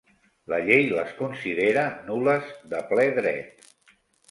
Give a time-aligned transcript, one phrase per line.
[0.53, 3.71] La llei les considera nul·les de ple dret.